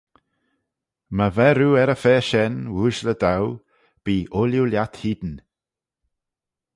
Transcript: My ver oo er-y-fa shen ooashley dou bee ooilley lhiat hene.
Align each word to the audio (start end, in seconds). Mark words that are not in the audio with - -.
My 1.15 1.27
ver 1.37 1.57
oo 1.65 1.77
er-y-fa 1.83 2.15
shen 2.29 2.55
ooashley 2.75 3.17
dou 3.23 3.45
bee 4.03 4.29
ooilley 4.39 4.67
lhiat 4.71 4.93
hene. 5.01 5.33